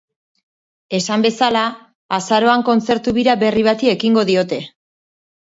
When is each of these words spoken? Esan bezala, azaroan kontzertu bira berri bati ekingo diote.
Esan 0.99 1.25
bezala, 1.25 1.61
azaroan 2.19 2.65
kontzertu 2.71 3.13
bira 3.19 3.39
berri 3.45 3.67
bati 3.71 3.93
ekingo 3.95 4.25
diote. 4.31 4.61